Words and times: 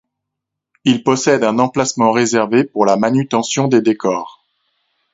Il 0.83 1.03
possède 1.03 1.43
un 1.43 1.59
emplacement 1.59 2.11
réservé 2.11 2.63
pour 2.63 2.87
la 2.87 2.95
manutention 2.97 3.67
des 3.67 3.81
décors. 3.83 4.43